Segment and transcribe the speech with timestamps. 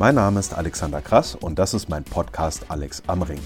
[0.00, 3.42] Mein Name ist Alexander Krass und das ist mein Podcast Alex am Ring.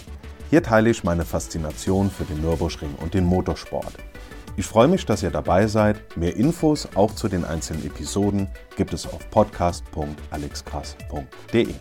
[0.51, 3.95] Hier teile ich meine Faszination für den Nürburgring und den Motorsport.
[4.57, 6.17] Ich freue mich, dass ihr dabei seid.
[6.17, 11.75] Mehr Infos auch zu den einzelnen Episoden gibt es auf podcast.alexkrass.de.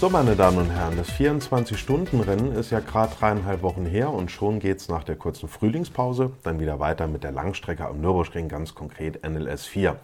[0.00, 4.58] So, meine Damen und Herren, das 24-Stunden-Rennen ist ja gerade dreieinhalb Wochen her und schon
[4.58, 8.74] geht es nach der kurzen Frühlingspause dann wieder weiter mit der Langstrecke am Nürburgring, ganz
[8.74, 9.96] konkret NLS 4.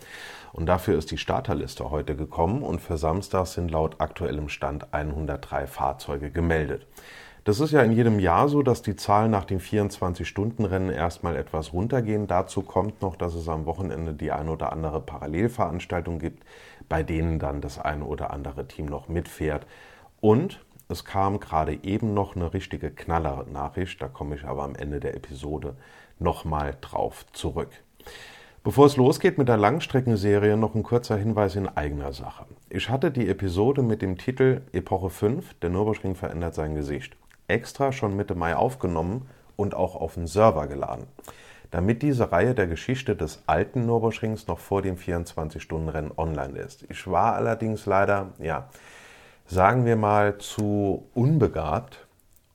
[0.52, 5.66] Und dafür ist die Starterliste heute gekommen und für Samstag sind laut aktuellem Stand 103
[5.66, 6.86] Fahrzeuge gemeldet.
[7.46, 11.72] Das ist ja in jedem Jahr so, dass die Zahlen nach dem 24-Stunden-Rennen erstmal etwas
[11.72, 12.26] runtergehen.
[12.26, 16.42] Dazu kommt noch, dass es am Wochenende die ein oder andere Parallelveranstaltung gibt,
[16.88, 19.64] bei denen dann das eine oder andere Team noch mitfährt.
[20.20, 25.00] Und es kam gerade eben noch eine richtige Knaller-Nachricht, da komme ich aber am Ende
[25.00, 25.76] der Episode
[26.18, 27.70] nochmal drauf zurück.
[28.62, 32.46] Bevor es losgeht mit der Langstreckenserie, noch ein kurzer Hinweis in eigener Sache.
[32.68, 37.92] Ich hatte die Episode mit dem Titel Epoche 5, der Nürburgring verändert sein Gesicht, extra
[37.92, 41.06] schon Mitte Mai aufgenommen und auch auf den Server geladen
[41.70, 46.84] damit diese Reihe der Geschichte des alten Nürburgrings noch vor dem 24-Stunden-Rennen online ist.
[46.88, 48.68] Ich war allerdings leider, ja,
[49.46, 52.06] sagen wir mal, zu unbegabt,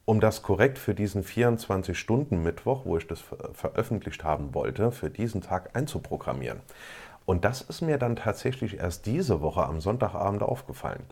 [0.05, 5.75] um das korrekt für diesen 24-Stunden-Mittwoch, wo ich das veröffentlicht haben wollte, für diesen Tag
[5.75, 6.59] einzuprogrammieren.
[7.25, 11.03] Und das ist mir dann tatsächlich erst diese Woche am Sonntagabend aufgefallen.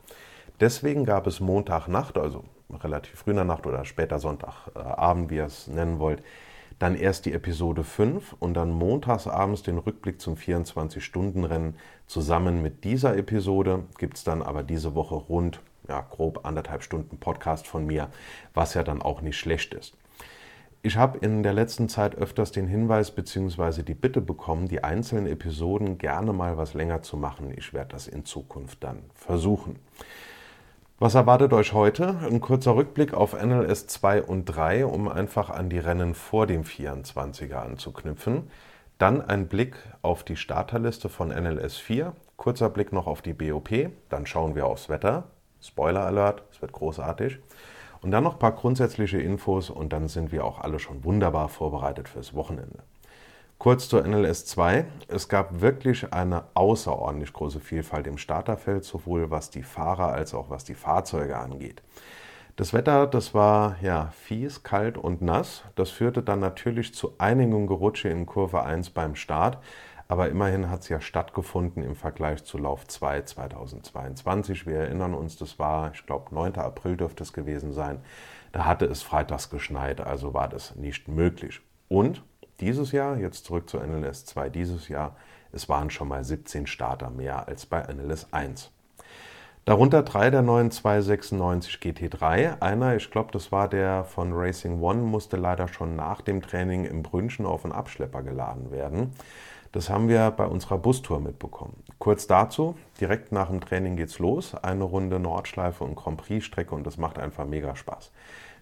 [0.60, 2.44] Deswegen gab es Montagnacht, also
[2.84, 6.22] relativ früher Nacht oder später Sonntagabend, wie ihr es nennen wollt,
[6.80, 11.76] dann erst die Episode 5 und dann montagsabends den Rückblick zum 24-Stunden-Rennen.
[12.08, 17.18] Zusammen mit dieser Episode gibt es dann aber diese Woche rund, ja, grob anderthalb Stunden
[17.18, 18.10] Podcast von mir,
[18.54, 19.96] was ja dann auch nicht schlecht ist.
[20.82, 23.84] Ich habe in der letzten Zeit öfters den Hinweis bzw.
[23.84, 27.54] die Bitte bekommen, die einzelnen Episoden gerne mal was länger zu machen.
[27.58, 29.78] Ich werde das in Zukunft dann versuchen.
[30.98, 32.18] Was erwartet euch heute?
[32.20, 36.64] Ein kurzer Rückblick auf NLS 2 und 3, um einfach an die Rennen vor dem
[36.64, 38.50] 24er anzuknüpfen.
[38.98, 43.70] Dann ein Blick auf die Starterliste von NLS 4, kurzer Blick noch auf die BOP,
[44.10, 45.26] dann schauen wir aufs Wetter.
[45.62, 47.40] Spoiler Alert, es wird großartig.
[48.02, 51.50] Und dann noch ein paar grundsätzliche Infos und dann sind wir auch alle schon wunderbar
[51.50, 52.80] vorbereitet fürs Wochenende.
[53.58, 54.86] Kurz zur NLS 2.
[55.10, 60.50] Es gab wirklich eine außerordentlich große Vielfalt im Starterfeld, sowohl was die Fahrer als auch
[60.50, 61.82] was die Fahrzeuge angeht.
[62.56, 65.64] Das Wetter, das war ja fies, kalt und nass.
[65.76, 69.58] Das führte dann natürlich zu einigen Gerutsche in Kurve 1 beim Start.
[70.12, 74.66] Aber immerhin hat es ja stattgefunden im Vergleich zu Lauf 2 2022.
[74.66, 76.56] Wir erinnern uns, das war, ich glaube, 9.
[76.56, 78.02] April dürfte es gewesen sein.
[78.52, 81.62] Da hatte es freitags geschneit, also war das nicht möglich.
[81.90, 82.24] Und
[82.60, 85.16] dieses Jahr, jetzt zurück zu NLS 2 dieses Jahr,
[85.52, 88.72] es waren schon mal 17 Starter mehr als bei NLS 1.
[89.66, 92.60] Darunter drei der neuen 296 GT3.
[92.60, 96.86] Einer, ich glaube, das war der von Racing One, musste leider schon nach dem Training
[96.86, 99.14] im Brünchen auf einen Abschlepper geladen werden.
[99.72, 101.84] Das haben wir bei unserer Bustour mitbekommen.
[102.00, 104.56] Kurz dazu, direkt nach dem Training geht's los.
[104.56, 108.12] Eine Runde Nordschleife und Grand Prix-Strecke und das macht einfach mega Spaß.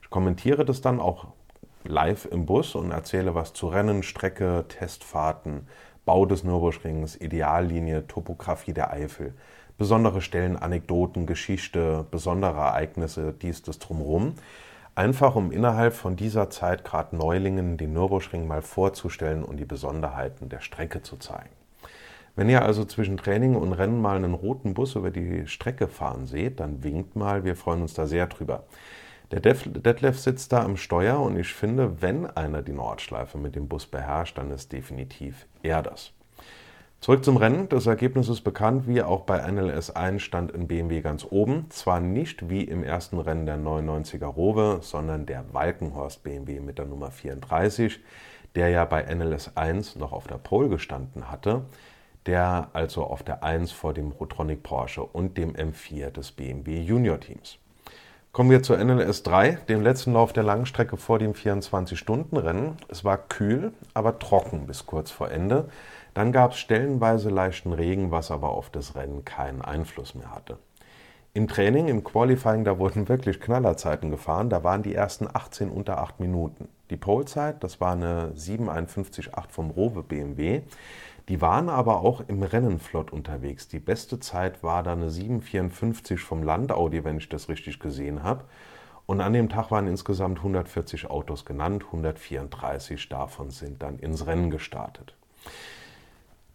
[0.01, 1.28] Ich kommentiere das dann auch
[1.85, 5.68] live im Bus und erzähle was zu Rennen, Strecke, Testfahrten,
[6.03, 9.34] Bau des Nürburgrings, Ideallinie, Topografie der Eifel,
[9.78, 14.35] besondere Stellen, Anekdoten, Geschichte, besondere Ereignisse, dies, das drumherum.
[14.97, 20.50] Einfach um innerhalb von dieser Zeit gerade Neulingen den Nürburgring mal vorzustellen und die Besonderheiten
[20.50, 21.52] der Strecke zu zeigen.
[22.35, 26.25] Wenn ihr also zwischen Training und Rennen mal einen roten Bus über die Strecke fahren
[26.25, 28.63] seht, dann winkt mal, wir freuen uns da sehr drüber.
[29.30, 33.68] Der Detlef sitzt da am Steuer und ich finde, wenn einer die Nordschleife mit dem
[33.68, 36.12] Bus beherrscht, dann ist definitiv er das.
[37.00, 37.69] Zurück zum Rennen.
[37.69, 41.68] Das Ergebnis ist bekannt, wie auch bei NLS 1 stand in BMW ganz oben.
[41.69, 46.86] Zwar nicht wie im ersten Rennen der 99er Rowe, sondern der Walkenhorst BMW mit der
[46.86, 48.00] Nummer 34,
[48.56, 51.66] der ja bei NLS 1 noch auf der Pole gestanden hatte,
[52.25, 57.19] der also auf der 1 vor dem Rotronic Porsche und dem M4 des BMW Junior
[57.19, 57.60] Teams.
[58.33, 62.77] Kommen wir zur NLS 3, dem letzten Lauf der Langstrecke vor dem 24-Stunden-Rennen.
[62.88, 65.69] Es war kühl, aber trocken bis kurz vor Ende.
[66.18, 70.58] Dann gab es stellenweise leichten Regen, was aber auf das Rennen keinen Einfluss mehr hatte.
[71.36, 74.50] Im Training, im Qualifying, da wurden wirklich Knallerzeiten gefahren.
[74.50, 76.69] Da waren die ersten 18 unter 8 Minuten.
[76.90, 80.64] Die Polezeit, das war eine 751,8 vom Rowe BMW.
[81.30, 83.68] Die waren aber auch im Rennen flott unterwegs.
[83.68, 88.44] Die beste Zeit war da eine 754 vom Landaudi, wenn ich das richtig gesehen habe.
[89.06, 94.50] Und an dem Tag waren insgesamt 140 Autos genannt, 134 davon sind dann ins Rennen
[94.50, 95.13] gestartet.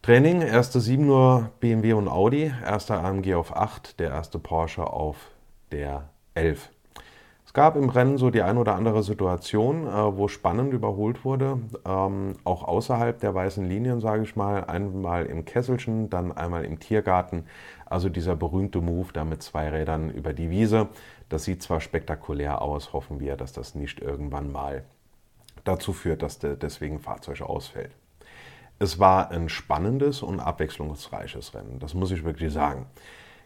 [0.05, 5.31] Training, erste 7 Uhr BMW und Audi, erster AMG auf 8, der erste Porsche auf
[5.71, 6.71] der 11.
[7.47, 11.61] Es gab im Rennen so die ein oder andere Situation, äh, wo spannend überholt wurde,
[11.87, 14.65] ähm, auch außerhalb der weißen Linien, sage ich mal.
[14.65, 17.45] Einmal im Kesselchen, dann einmal im Tiergarten.
[17.87, 20.89] Also dieser berühmte Move da mit zwei Rädern über die Wiese.
[21.29, 24.83] Das sieht zwar spektakulär aus, hoffen wir, dass das nicht irgendwann mal
[25.63, 27.93] dazu führt, dass deswegen Fahrzeug ausfällt.
[28.83, 32.87] Es war ein spannendes und abwechslungsreiches Rennen, das muss ich wirklich sagen.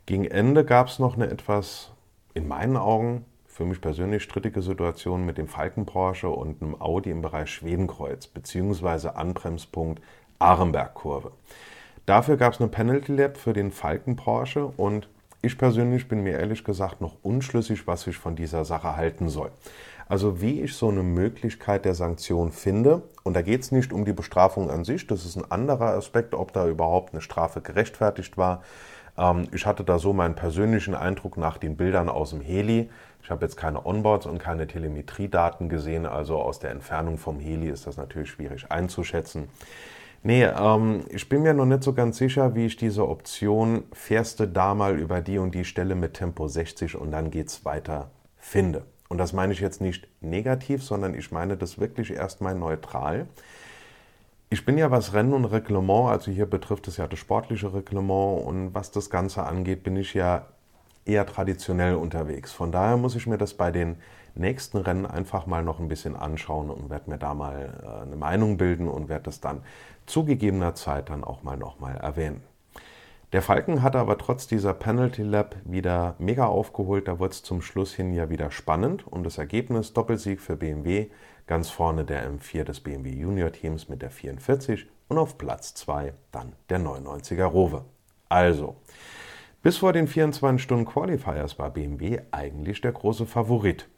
[0.06, 1.92] Gegen Ende gab es noch eine etwas,
[2.32, 7.10] in meinen Augen, für mich persönlich strittige Situation mit dem Falken Porsche und einem Audi
[7.10, 9.08] im Bereich Schwedenkreuz bzw.
[9.08, 10.02] Anbremspunkt
[10.38, 11.32] Arenberg-Kurve.
[12.06, 15.06] Dafür gab es eine Penalty Lap für den Falken Porsche und
[15.42, 19.50] ich persönlich bin mir ehrlich gesagt noch unschlüssig, was ich von dieser Sache halten soll.
[20.08, 24.04] Also wie ich so eine Möglichkeit der Sanktion finde, und da geht es nicht um
[24.04, 28.38] die Bestrafung an sich, das ist ein anderer Aspekt, ob da überhaupt eine Strafe gerechtfertigt
[28.38, 28.62] war.
[29.18, 32.88] Ähm, ich hatte da so meinen persönlichen Eindruck nach den Bildern aus dem Heli.
[33.20, 37.68] Ich habe jetzt keine Onboards und keine Telemetriedaten gesehen, also aus der Entfernung vom Heli
[37.68, 39.48] ist das natürlich schwierig einzuschätzen.
[40.22, 44.38] Nee, ähm, ich bin mir noch nicht so ganz sicher, wie ich diese Option fährst
[44.38, 48.10] du da mal über die und die Stelle mit Tempo 60 und dann geht's weiter
[48.36, 48.84] finde.
[49.08, 53.26] Und das meine ich jetzt nicht negativ, sondern ich meine das wirklich erstmal neutral.
[54.50, 58.46] Ich bin ja was Rennen und Reglement, also hier betrifft es ja das sportliche Reglement
[58.46, 60.46] und was das Ganze angeht, bin ich ja
[61.04, 62.52] eher traditionell unterwegs.
[62.52, 63.96] Von daher muss ich mir das bei den
[64.34, 68.16] nächsten Rennen einfach mal noch ein bisschen anschauen und werde mir da mal äh, eine
[68.16, 69.62] Meinung bilden und werde das dann
[70.04, 72.42] zu gegebener Zeit dann auch mal nochmal erwähnen.
[73.32, 77.08] Der Falken hatte aber trotz dieser Penalty Lap wieder mega aufgeholt.
[77.08, 81.08] Da wurde es zum Schluss hin ja wieder spannend und das Ergebnis Doppelsieg für BMW
[81.46, 86.12] Ganz vorne der M4 des BMW Junior Teams mit der 44 und auf Platz 2
[86.32, 87.84] dann der 99er Rover.
[88.28, 88.74] Also,
[89.62, 93.88] bis vor den 24 Stunden Qualifiers war BMW eigentlich der große Favorit.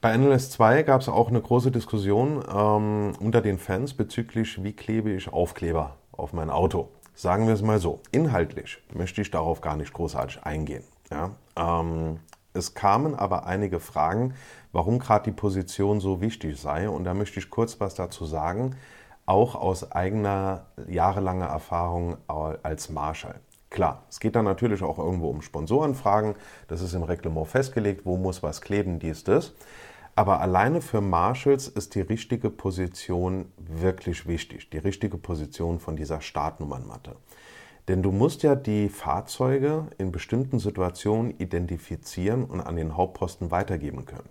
[0.00, 4.72] Bei NLS 2 gab es auch eine große Diskussion ähm, unter den Fans bezüglich, wie
[4.72, 6.88] klebe ich Aufkleber auf mein Auto.
[7.18, 10.84] Sagen wir es mal so, inhaltlich möchte ich darauf gar nicht großartig eingehen.
[11.10, 11.30] Ja?
[11.56, 12.20] Ähm,
[12.52, 14.34] es kamen aber einige Fragen,
[14.72, 16.90] warum gerade die Position so wichtig sei.
[16.90, 18.76] Und da möchte ich kurz was dazu sagen,
[19.24, 23.40] auch aus eigener jahrelanger Erfahrung als Marshall.
[23.70, 26.34] Klar, es geht dann natürlich auch irgendwo um Sponsorenfragen.
[26.68, 29.54] Das ist im Reglement festgelegt, wo muss was kleben, dies, das.
[30.16, 34.70] Aber alleine für Marshalls ist die richtige Position wirklich wichtig.
[34.70, 37.16] Die richtige Position von dieser Startnummernmatte.
[37.86, 44.06] Denn du musst ja die Fahrzeuge in bestimmten Situationen identifizieren und an den Hauptposten weitergeben
[44.06, 44.30] können.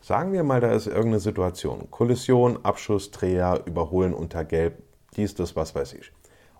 [0.00, 1.90] Sagen wir mal, da ist irgendeine Situation.
[1.90, 4.82] Kollision, Abschuss, Dreher, Überholen unter Gelb,
[5.16, 6.12] dies, das, was weiß ich.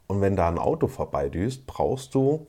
[0.08, 2.46] Und wenn da ein Auto vorbeidüst, brauchst du,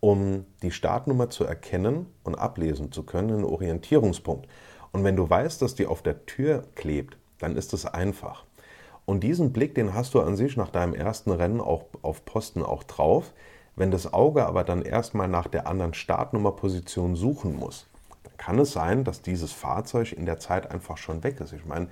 [0.00, 4.46] um die Startnummer zu erkennen und ablesen zu können, einen Orientierungspunkt.
[4.94, 8.44] Und wenn du weißt, dass die auf der Tür klebt, dann ist es einfach.
[9.04, 12.62] Und diesen Blick, den hast du an sich nach deinem ersten Rennen auch auf Posten
[12.62, 13.32] auch drauf.
[13.74, 17.88] Wenn das Auge aber dann erstmal nach der anderen Startnummerposition suchen muss,
[18.22, 21.52] dann kann es sein, dass dieses Fahrzeug in der Zeit einfach schon weg ist.
[21.52, 21.88] Ich meine,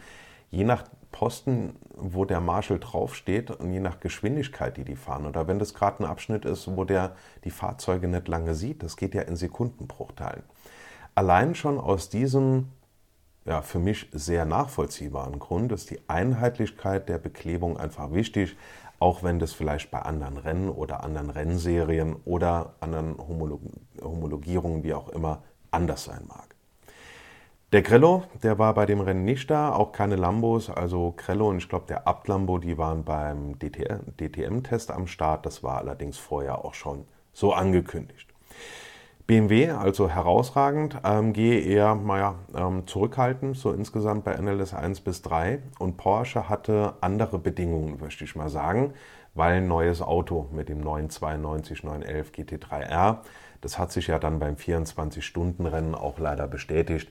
[0.53, 5.49] je nach Posten, wo der Marshall draufsteht und je nach Geschwindigkeit, die die fahren, oder
[5.49, 9.17] wenn das gerade ein Abschnitt ist, wo der die Fahrzeuge nicht lange sieht, das geht
[9.17, 10.45] ja in Sekundenbruchteilen.
[11.17, 12.69] Allein schon aus diesem
[13.45, 18.57] ja, für mich sehr nachvollziehbaren Grund ist die Einheitlichkeit der Beklebung einfach wichtig,
[18.99, 23.61] auch wenn das vielleicht bei anderen Rennen oder anderen Rennserien oder anderen Homolog
[24.01, 26.55] Homologierungen, wie auch immer, anders sein mag.
[27.73, 31.57] Der Grello, der war bei dem Rennen nicht da, auch keine Lambos, also Grello und
[31.57, 36.75] ich glaube der Abt-Lambo, die waren beim DTM-Test am Start, das war allerdings vorher auch
[36.75, 38.29] schon so angekündigt.
[39.27, 45.61] BMW also herausragend, AMG eher naja, ähm, zurückhaltend, so insgesamt bei NLS 1 bis 3.
[45.79, 48.95] Und Porsche hatte andere Bedingungen, möchte ich mal sagen,
[49.35, 53.19] weil ein neues Auto mit dem 992 911 GT3R,
[53.61, 57.11] das hat sich ja dann beim 24-Stunden-Rennen auch leider bestätigt.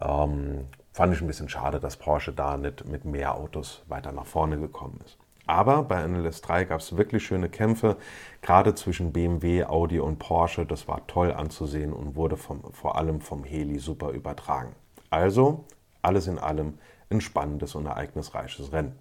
[0.00, 4.26] Ähm, fand ich ein bisschen schade, dass Porsche da nicht mit mehr Autos weiter nach
[4.26, 5.18] vorne gekommen ist.
[5.50, 7.96] Aber bei NLS 3 gab es wirklich schöne Kämpfe,
[8.40, 10.64] gerade zwischen BMW, Audi und Porsche.
[10.64, 14.76] Das war toll anzusehen und wurde vom, vor allem vom Heli super übertragen.
[15.10, 15.64] Also
[16.02, 16.74] alles in allem
[17.10, 18.96] ein spannendes und ereignisreiches Rennen.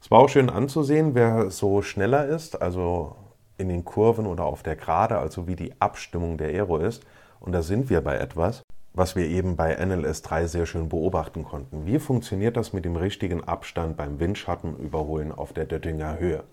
[0.00, 3.16] Es war auch schön anzusehen, wer so schneller ist, also
[3.58, 7.02] in den Kurven oder auf der Gerade, also wie die Abstimmung der Aero ist.
[7.40, 8.62] Und da sind wir bei etwas,
[8.94, 11.86] was wir eben bei NLS 3 sehr schön beobachten konnten.
[11.86, 16.44] Wie funktioniert das mit dem richtigen Abstand beim Windschattenüberholen auf der Döttinger Höhe?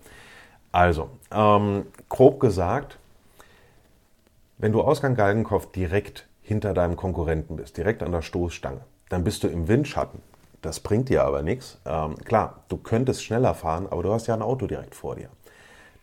[0.72, 2.98] Also, ähm, grob gesagt,
[4.58, 9.42] wenn du Ausgang Galgenkopf direkt hinter deinem Konkurrenten bist, direkt an der Stoßstange, dann bist
[9.42, 10.22] du im Windschatten.
[10.62, 11.78] Das bringt dir aber nichts.
[11.86, 15.28] Ähm, klar, du könntest schneller fahren, aber du hast ja ein Auto direkt vor dir.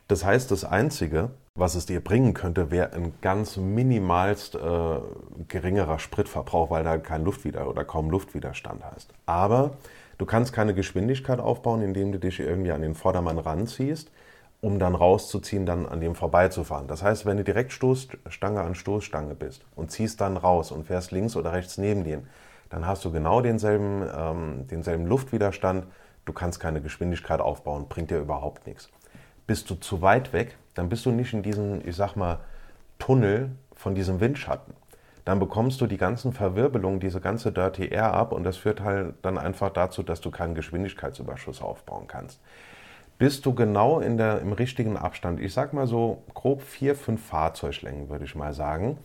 [0.07, 4.59] Das heißt, das Einzige, was es dir bringen könnte, wäre ein ganz minimalst äh,
[5.47, 9.11] geringerer Spritverbrauch, weil da kein Luftwider oder kaum Luftwiderstand hast.
[9.25, 9.71] Aber
[10.19, 14.11] du kannst keine Geschwindigkeit aufbauen, indem du dich irgendwie an den Vordermann ranziehst,
[14.61, 16.87] um dann rauszuziehen, dann an dem vorbeizufahren.
[16.87, 21.11] Das heißt, wenn du direkt Stoßstange an Stoßstange bist und ziehst dann raus und fährst
[21.11, 22.21] links oder rechts neben dir,
[22.69, 25.87] dann hast du genau denselben, ähm, denselben Luftwiderstand.
[26.25, 28.89] Du kannst keine Geschwindigkeit aufbauen, bringt dir überhaupt nichts.
[29.47, 32.39] Bist du zu weit weg, dann bist du nicht in diesem, ich sag mal,
[32.99, 34.73] Tunnel von diesem Windschatten.
[35.25, 39.15] Dann bekommst du die ganzen Verwirbelungen, diese ganze Dirty Air ab und das führt halt
[39.23, 42.39] dann einfach dazu, dass du keinen Geschwindigkeitsüberschuss aufbauen kannst.
[43.17, 47.25] Bist du genau in der, im richtigen Abstand, ich sag mal so grob vier, fünf
[47.25, 48.99] Fahrzeuglängen, würde ich mal sagen,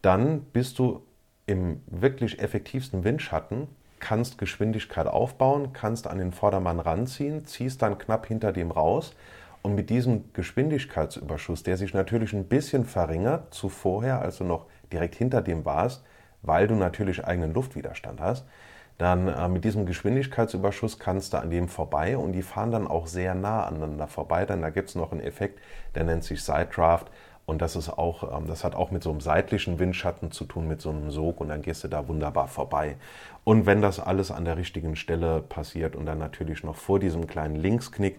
[0.00, 1.02] dann bist du
[1.46, 3.66] im wirklich effektivsten Windschatten,
[3.98, 9.16] kannst Geschwindigkeit aufbauen, kannst an den Vordermann ranziehen, ziehst dann knapp hinter dem raus
[9.68, 14.64] und mit diesem Geschwindigkeitsüberschuss, der sich natürlich ein bisschen verringert zu vorher, als du noch
[14.90, 16.02] direkt hinter dem warst,
[16.40, 18.46] weil du natürlich eigenen Luftwiderstand hast,
[18.96, 23.06] dann äh, mit diesem Geschwindigkeitsüberschuss kannst du an dem vorbei und die fahren dann auch
[23.06, 24.46] sehr nah aneinander vorbei.
[24.46, 25.60] Denn da gibt es noch einen Effekt,
[25.94, 27.08] der nennt sich Side Draft.
[27.44, 30.66] Und das ist auch, ähm, das hat auch mit so einem seitlichen Windschatten zu tun,
[30.66, 32.96] mit so einem Sog und dann gehst du da wunderbar vorbei.
[33.44, 37.26] Und wenn das alles an der richtigen Stelle passiert und dann natürlich noch vor diesem
[37.26, 38.18] kleinen Linksknick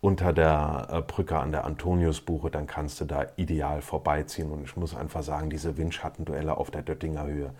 [0.00, 4.50] unter der äh, Brücke an der Antoniusbuche, dann kannst du da ideal vorbeiziehen.
[4.50, 7.50] Und ich muss einfach sagen, diese Windschattenduelle auf der Döttinger Höhe,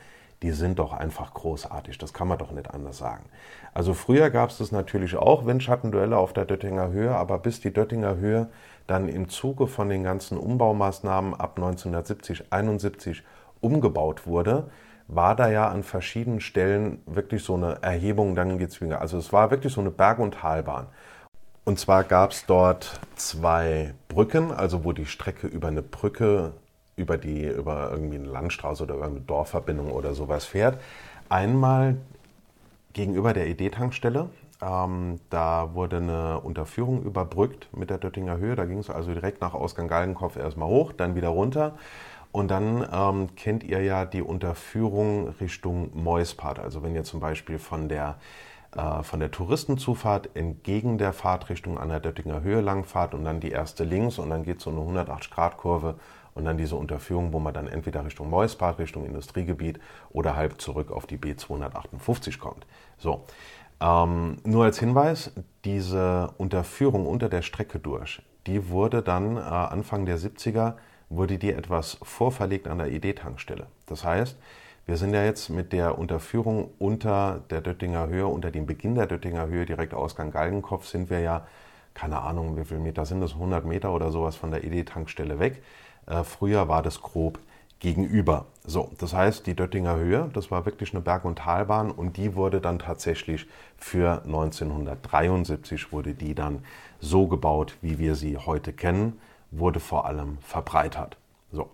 [0.42, 1.98] die sind doch einfach großartig.
[1.98, 3.24] Das kann man doch nicht anders sagen.
[3.72, 8.16] Also früher gab es natürlich auch, Windschattenduelle auf der Döttinger Höhe, aber bis die Döttinger
[8.16, 8.48] Höhe
[8.86, 13.22] dann im Zuge von den ganzen Umbaumaßnahmen ab 1970, 71
[13.60, 14.70] umgebaut wurde,
[15.08, 18.80] war da ja an verschiedenen Stellen wirklich so eine Erhebung, dann geht's.
[18.82, 20.88] Also es war wirklich so eine Berg- und Talbahn.
[21.66, 26.52] Und zwar gab es dort zwei Brücken, also wo die Strecke über eine Brücke,
[26.94, 30.80] über die, über irgendwie eine Landstraße oder über eine Dorfverbindung oder sowas fährt.
[31.28, 31.96] Einmal
[32.92, 34.30] gegenüber der ED-Tankstelle,
[34.62, 38.54] ähm, da wurde eine Unterführung überbrückt mit der Döttinger Höhe.
[38.54, 41.74] Da ging es also direkt nach Ausgang Galgenkopf erstmal hoch, dann wieder runter.
[42.30, 46.60] Und dann ähm, kennt ihr ja die Unterführung Richtung Meuspart.
[46.60, 48.18] Also wenn ihr zum Beispiel von der,
[49.02, 53.84] von der Touristenzufahrt entgegen der Fahrtrichtung an der Döttinger Höhe langfahrt und dann die erste
[53.84, 55.94] links und dann geht so eine 180-Grad-Kurve
[56.34, 59.80] und dann diese Unterführung, wo man dann entweder Richtung Meuspart, Richtung Industriegebiet
[60.10, 62.66] oder halb zurück auf die B258 kommt.
[62.98, 63.24] So,
[63.80, 65.32] ähm, nur als Hinweis,
[65.64, 70.74] diese Unterführung unter der Strecke durch, die wurde dann äh, Anfang der 70er,
[71.08, 73.66] wurde die etwas vorverlegt an der ED-Tankstelle.
[73.86, 74.36] Das heißt,
[74.86, 79.06] wir sind ja jetzt mit der Unterführung unter der Döttinger Höhe, unter dem Beginn der
[79.06, 81.46] Döttinger Höhe, direkt Ausgang Galgenkopf, sind wir ja,
[81.92, 85.62] keine Ahnung, wie viele Meter sind das, 100 Meter oder sowas von der ED-Tankstelle weg.
[86.06, 87.40] Äh, früher war das grob
[87.80, 88.46] gegenüber.
[88.64, 92.36] So, das heißt, die Döttinger Höhe, das war wirklich eine Berg- und Talbahn und die
[92.36, 96.64] wurde dann tatsächlich für 1973 wurde die dann
[97.00, 101.16] so gebaut, wie wir sie heute kennen, wurde vor allem verbreitert.
[101.52, 101.70] So.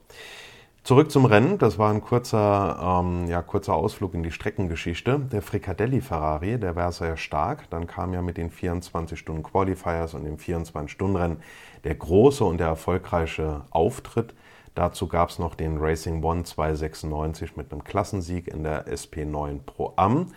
[0.85, 1.59] Zurück zum Rennen.
[1.59, 5.21] Das war ein kurzer, ähm, ja, kurzer Ausflug in die Streckengeschichte.
[5.33, 7.71] Der Fricadelli Ferrari, der war sehr stark.
[7.71, 11.37] Dann kam ja mit den 24 Stunden Qualifiers und dem 24 Stunden Rennen
[11.85, 14.35] der große und der erfolgreiche Auftritt
[14.75, 19.93] Dazu gab es noch den Racing One 296 mit einem Klassensieg in der SP9 Pro
[19.97, 20.33] Am.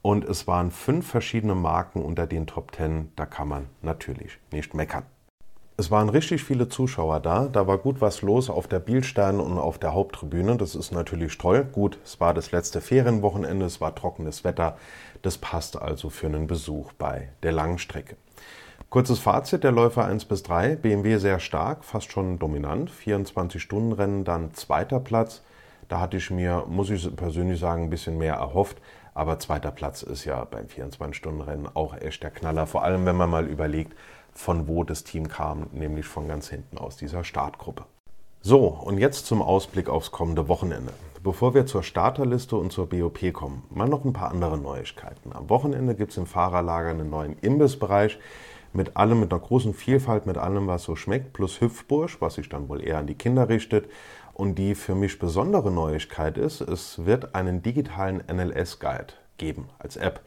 [0.00, 3.12] Und es waren fünf verschiedene Marken unter den Top 10.
[3.16, 5.04] Da kann man natürlich nicht meckern.
[5.78, 7.48] Es waren richtig viele Zuschauer da.
[7.48, 10.56] Da war gut was los auf der Bielstein und auf der Haupttribüne.
[10.56, 11.64] Das ist natürlich toll.
[11.70, 14.78] Gut, es war das letzte Ferienwochenende, es war trockenes Wetter.
[15.20, 18.16] Das passt also für einen Besuch bei der Langstrecke.
[18.88, 20.76] Kurzes Fazit der Läufer 1 bis 3.
[20.76, 22.90] BMW sehr stark, fast schon dominant.
[22.90, 25.42] 24-Stunden-Rennen, dann zweiter Platz.
[25.88, 28.78] Da hatte ich mir, muss ich persönlich sagen, ein bisschen mehr erhofft.
[29.12, 32.66] Aber zweiter Platz ist ja beim 24-Stunden-Rennen auch echt der Knaller.
[32.66, 33.94] Vor allem, wenn man mal überlegt,
[34.36, 37.84] von wo das Team kam, nämlich von ganz hinten aus dieser Startgruppe.
[38.42, 40.92] So, und jetzt zum Ausblick aufs kommende Wochenende.
[41.24, 45.32] Bevor wir zur Starterliste und zur BOP kommen, mal noch ein paar andere Neuigkeiten.
[45.32, 48.18] Am Wochenende gibt es im Fahrerlager einen neuen Imbissbereich
[48.72, 52.48] mit allem, mit einer großen Vielfalt, mit allem, was so schmeckt, plus Hüpfbursch, was sich
[52.48, 53.90] dann wohl eher an die Kinder richtet.
[54.34, 60.20] Und die für mich besondere Neuigkeit ist, es wird einen digitalen NLS-Guide geben als App,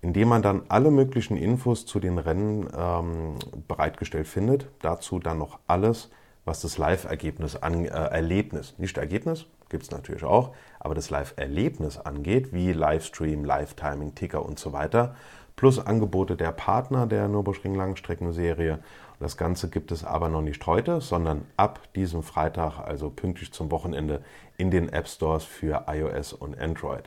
[0.00, 3.36] in dem man dann alle möglichen Infos zu den Rennen ähm,
[3.68, 4.66] bereitgestellt findet.
[4.80, 6.10] Dazu dann noch alles,
[6.44, 12.52] was das Live-Ergebnis äh, Erlebnis, nicht Ergebnis, gibt es natürlich auch, aber das Live-Erlebnis angeht,
[12.52, 15.14] wie Livestream, Live-Timing, Ticker und so weiter,
[15.56, 18.80] plus Angebote der Partner der Nürburgring Langstreckenserie
[19.22, 23.70] das Ganze gibt es aber noch nicht heute, sondern ab diesem Freitag, also pünktlich zum
[23.70, 24.20] Wochenende,
[24.56, 27.04] in den App Stores für iOS und Android.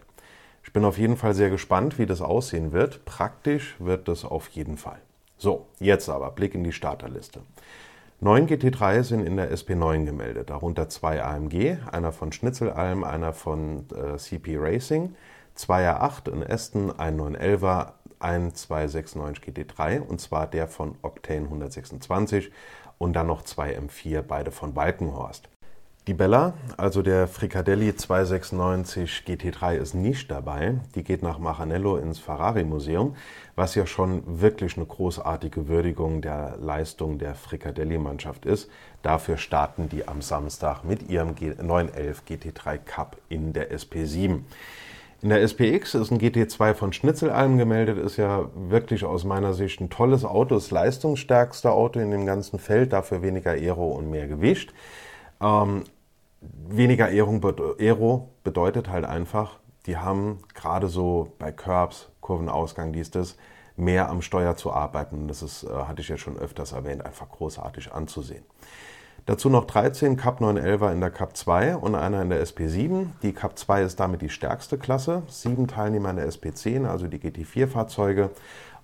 [0.65, 3.05] Ich bin auf jeden Fall sehr gespannt, wie das aussehen wird.
[3.05, 4.99] Praktisch wird das auf jeden Fall.
[5.37, 7.41] So, jetzt aber Blick in die Starterliste.
[8.19, 13.85] Neun GT3 sind in der SP9 gemeldet, darunter zwei AMG, einer von Schnitzelalm, einer von
[13.91, 15.15] äh, CP Racing,
[15.53, 22.51] zwei R8 in Aston, ein 911er, ein 296 GT3 und zwar der von Octane 126
[22.97, 25.47] und dann noch zwei M4, beide von Balkenhorst.
[26.07, 30.75] Die Bella, also der Fricadelli 296 GT3 ist nicht dabei.
[30.93, 33.15] Die geht nach Machanello ins Ferrari Museum,
[33.55, 38.69] was ja schon wirklich eine großartige Würdigung der Leistung der Fricadelli-Mannschaft ist.
[39.01, 44.41] Dafür starten die am Samstag mit ihrem 911 GT3 Cup in der SP7.
[45.23, 49.81] In der SPX ist ein GT2 von Schnitzelalm gemeldet, ist ja wirklich aus meiner Sicht
[49.81, 54.27] ein tolles Auto, das leistungsstärkste Auto in dem ganzen Feld, dafür weniger Aero und mehr
[54.27, 54.71] Gewicht.
[55.41, 55.83] Ähm,
[56.41, 63.37] weniger Aero bedeutet halt einfach, die haben gerade so bei Curbs, Kurvenausgang, dies, das,
[63.77, 65.27] mehr am Steuer zu arbeiten.
[65.27, 68.43] Das ist, äh, hatte ich ja schon öfters erwähnt, einfach großartig anzusehen.
[69.25, 73.07] Dazu noch 13 Cup 911er in der Cup 2 und einer in der SP7.
[73.23, 75.23] Die Cup 2 ist damit die stärkste Klasse.
[75.27, 78.29] Sieben Teilnehmer in der SP10, also die GT4-Fahrzeuge.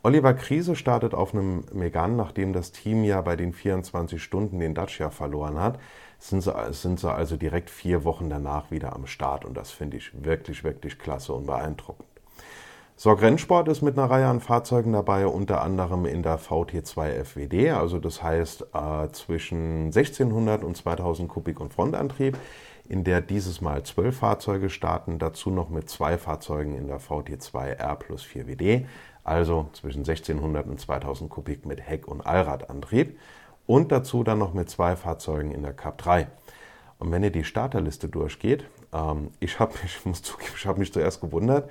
[0.01, 4.73] Oliver Krise startet auf einem Megan, nachdem das Team ja bei den 24 Stunden den
[4.73, 5.77] Dacia verloren hat.
[6.21, 9.97] Sind sie, sind sie also direkt vier Wochen danach wieder am Start und das finde
[9.97, 12.07] ich wirklich, wirklich klasse und beeindruckend.
[12.95, 17.71] Sorg Rennsport ist mit einer Reihe an Fahrzeugen dabei, unter anderem in der VT2 FWD,
[17.71, 22.37] also das heißt äh, zwischen 1600 und 2000 Kubik und Frontantrieb,
[22.87, 27.77] in der dieses Mal zwölf Fahrzeuge starten, dazu noch mit zwei Fahrzeugen in der VT2
[27.77, 28.85] R plus 4 WD,
[29.23, 33.17] also zwischen 1600 und 2000 Kubik mit Heck- und Allradantrieb
[33.65, 36.27] und dazu dann noch mit zwei Fahrzeugen in der Cup 3.
[36.99, 39.99] Und wenn ihr die Starterliste durchgeht, ähm, ich habe mich,
[40.55, 41.69] ich hab mich zuerst gewundert,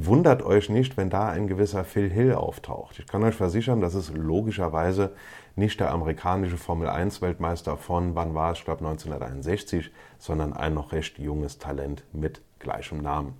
[0.00, 3.00] Wundert euch nicht, wenn da ein gewisser Phil Hill auftaucht.
[3.00, 5.12] Ich kann euch versichern, das ist logischerweise
[5.56, 11.18] nicht der amerikanische Formel-1-Weltmeister von, wann war es, ich glaube 1961, sondern ein noch recht
[11.18, 13.34] junges Talent mit gleichem Namen.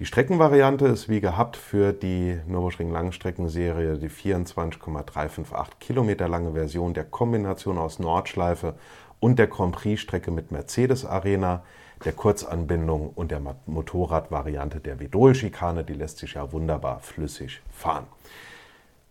[0.00, 7.04] Die Streckenvariante ist wie gehabt für die Nürburgring Langstreckenserie die 24,358 Kilometer lange Version der
[7.04, 8.76] Kombination aus Nordschleife
[9.20, 11.64] und der Grand Prix-Strecke mit Mercedes Arena
[12.02, 18.06] der Kurzanbindung und der Motorradvariante der Vedol-Schikane, die lässt sich ja wunderbar flüssig fahren.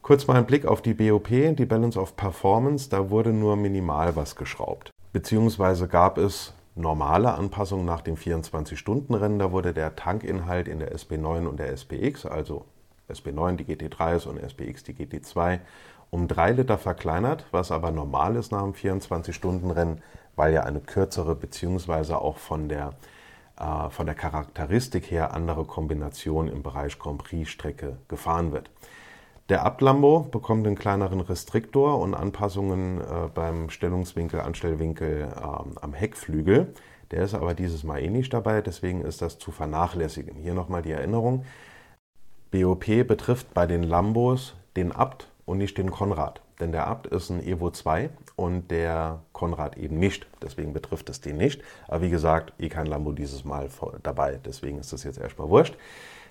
[0.01, 4.15] Kurz mal ein Blick auf die BOP, die Balance of Performance, da wurde nur minimal
[4.15, 4.89] was geschraubt.
[5.13, 11.45] Beziehungsweise gab es normale Anpassungen nach dem 24-Stunden-Rennen, da wurde der Tankinhalt in der SB9
[11.45, 12.65] und der SPX, also
[13.09, 15.59] SB9 die GT3s und SPX die GT2,
[16.09, 20.01] um 3 Liter verkleinert, was aber normal ist nach dem 24-Stunden-Rennen,
[20.35, 22.93] weil ja eine kürzere beziehungsweise auch von der,
[23.59, 28.71] äh, von der Charakteristik her andere Kombination im Bereich Grand Prix-Strecke gefahren wird.
[29.49, 36.71] Der Ablambo bekommt einen kleineren Restriktor und Anpassungen äh, beim Stellungswinkel, Anstellwinkel äh, am Heckflügel.
[37.09, 40.35] Der ist aber dieses Mal eh nicht dabei, deswegen ist das zu vernachlässigen.
[40.35, 41.45] Hier nochmal die Erinnerung.
[42.51, 46.41] BOP betrifft bei den Lambos den Abt und nicht den Konrad.
[46.59, 50.27] Denn der Abt ist ein Evo 2 und der Konrad eben nicht.
[50.43, 51.63] Deswegen betrifft es den nicht.
[51.87, 53.69] Aber wie gesagt, eh kein Lambo dieses Mal
[54.03, 54.39] dabei.
[54.45, 55.75] Deswegen ist das jetzt erstmal wurscht.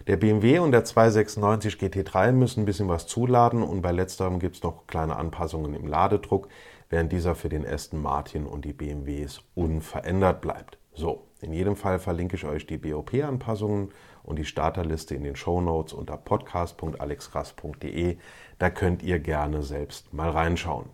[0.09, 4.57] Der BMW und der 296 GT3 müssen ein bisschen was zuladen und bei letzterem gibt
[4.57, 6.49] es noch kleine Anpassungen im Ladedruck,
[6.89, 10.79] während dieser für den Aston Martin und die BMWs unverändert bleibt.
[10.95, 13.91] So, in jedem Fall verlinke ich euch die BOP-Anpassungen
[14.23, 18.17] und die Starterliste in den Show Notes unter podcast.alexrass.de.
[18.59, 20.87] Da könnt ihr gerne selbst mal reinschauen.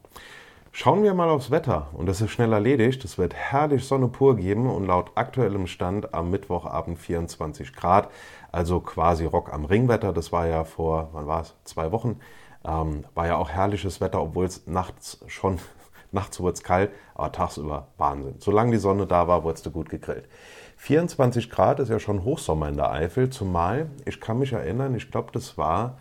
[0.77, 3.05] Schauen wir mal aufs Wetter und das ist schnell erledigt.
[3.05, 8.11] Es wird herrlich Sonne pur geben und laut aktuellem Stand am Mittwochabend 24 Grad,
[8.55, 10.12] also quasi Rock am Ringwetter.
[10.12, 11.55] Das war ja vor, wann war es?
[11.64, 12.21] Zwei Wochen.
[12.64, 15.59] Ähm, war ja auch herrliches Wetter, obwohl es nachts schon,
[16.12, 18.37] nachts wurde es kalt, aber tagsüber Wahnsinn.
[18.38, 20.29] Solange die Sonne da war, wurde es gut gegrillt.
[20.77, 25.11] 24 Grad ist ja schon Hochsommer in der Eifel, zumal ich kann mich erinnern, ich
[25.11, 25.99] glaube, das war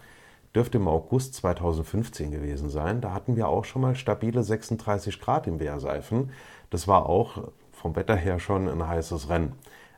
[0.55, 3.01] dürfte im August 2015 gewesen sein.
[3.01, 6.29] Da hatten wir auch schon mal stabile 36 Grad im Wehrseifen.
[6.69, 9.53] Das war auch vom Wetter her schon ein heißes Rennen.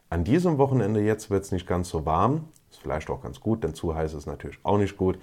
[0.10, 2.50] An diesem Wochenende jetzt wird es nicht ganz so warm.
[2.70, 5.18] Ist vielleicht auch ganz gut, denn zu heiß ist natürlich auch nicht gut.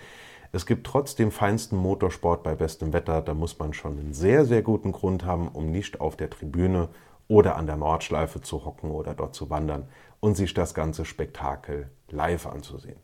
[0.53, 3.23] Es gibt trotzdem feinsten Motorsport bei bestem Wetter.
[3.23, 6.88] Da muss man schon einen sehr, sehr guten Grund haben, um nicht auf der Tribüne
[7.29, 9.88] oder an der Nordschleife zu hocken oder dort zu wandern
[10.21, 12.99] und sich das ganze Spektakel live anzusehen.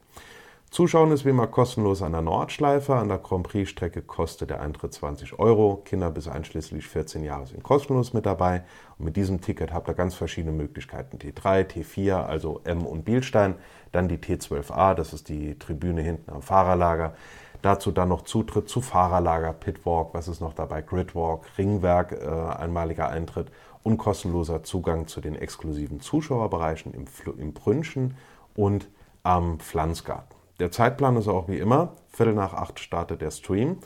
[0.71, 2.95] Zuschauen ist wie immer kostenlos an der Nordschleife.
[2.95, 5.83] An der Grand Prix-Strecke kostet der Eintritt 20 Euro.
[5.83, 8.65] Kinder bis einschließlich 14 Jahre sind kostenlos mit dabei.
[8.99, 11.17] Und mit diesem Ticket habt ihr ganz verschiedene Möglichkeiten.
[11.17, 13.55] T3, T4, also M und Bielstein.
[13.93, 17.15] Dann die T12A, das ist die Tribüne hinten am Fahrerlager.
[17.63, 23.09] Dazu dann noch Zutritt zu Fahrerlager, Pitwalk, was ist noch dabei, Gridwalk, Ringwerk, äh, einmaliger
[23.09, 23.51] Eintritt
[23.83, 27.07] und kostenloser Zugang zu den exklusiven Zuschauerbereichen im,
[27.39, 28.17] im Brünchen
[28.55, 28.89] und
[29.25, 30.38] am Pflanzgarten.
[30.59, 31.95] Der Zeitplan ist auch wie immer.
[32.09, 33.79] Viertel nach acht startet der Stream.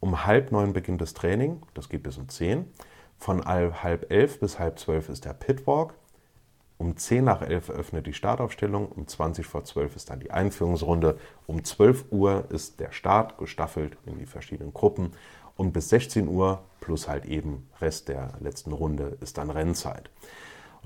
[0.00, 1.62] Um halb neun beginnt das Training.
[1.74, 2.66] Das geht bis um zehn.
[3.16, 5.94] Von halb elf bis halb zwölf ist der Pitwalk.
[6.78, 8.88] Um zehn nach elf öffnet die Startaufstellung.
[8.88, 11.16] Um 20 vor zwölf ist dann die Einführungsrunde.
[11.46, 15.12] Um 12 Uhr ist der Start gestaffelt in die verschiedenen Gruppen.
[15.56, 20.10] Und bis 16 Uhr plus halt eben Rest der letzten Runde ist dann Rennzeit.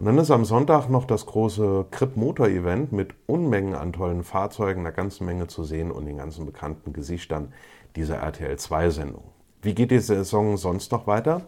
[0.00, 4.24] Und dann ist am Sonntag noch das große Crip Motor Event mit Unmengen an tollen
[4.24, 7.52] Fahrzeugen, einer ganzen Menge zu sehen und den ganzen bekannten Gesichtern
[7.96, 9.24] dieser RTL 2 Sendung.
[9.60, 11.42] Wie geht die Saison sonst noch weiter?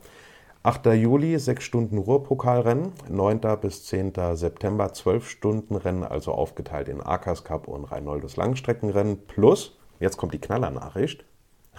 [0.64, 0.84] 8.
[0.88, 3.40] Juli, 6 Stunden Ruhrpokalrennen, 9.
[3.58, 4.12] bis 10.
[4.34, 10.34] September 12 Stunden Rennen, also aufgeteilt in Akas Cup und Reinoldes Langstreckenrennen, plus, jetzt kommt
[10.34, 11.24] die Knallernachricht,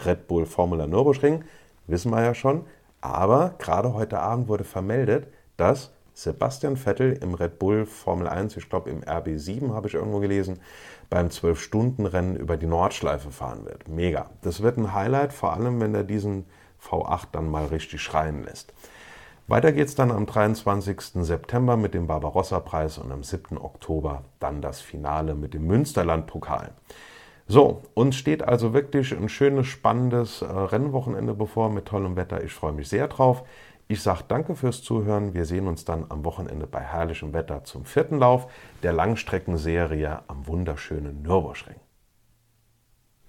[0.08, 1.44] Red Bull Formula Nürburgring,
[1.86, 2.66] wissen wir ja schon,
[3.00, 8.70] aber gerade heute Abend wurde vermeldet, dass Sebastian Vettel im Red Bull Formel 1, ich
[8.70, 10.60] glaube im RB7 habe ich irgendwo gelesen,
[11.10, 13.88] beim 12-Stunden-Rennen über die Nordschleife fahren wird.
[13.88, 14.30] Mega.
[14.42, 16.46] Das wird ein Highlight, vor allem wenn er diesen
[16.82, 18.74] V8 dann mal richtig schreien lässt.
[19.48, 21.26] Weiter geht es dann am 23.
[21.26, 23.58] September mit dem Barbarossa-Preis und am 7.
[23.58, 26.72] Oktober dann das Finale mit dem Münsterland-Pokal.
[27.46, 32.42] So, uns steht also wirklich ein schönes, spannendes äh, Rennwochenende bevor mit tollem Wetter.
[32.42, 33.44] Ich freue mich sehr drauf.
[33.88, 35.34] Ich sage danke fürs Zuhören.
[35.34, 38.48] Wir sehen uns dann am Wochenende bei herrlichem Wetter zum vierten Lauf
[38.82, 41.76] der Langstreckenserie am wunderschönen Nürburgring.